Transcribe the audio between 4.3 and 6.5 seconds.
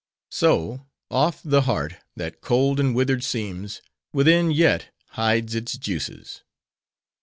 yet hides its juices.